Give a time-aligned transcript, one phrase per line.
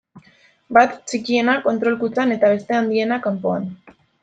[0.77, 3.71] Bat, txikiena, kontrol kutxan, eta bestea, handiena, kanpoan.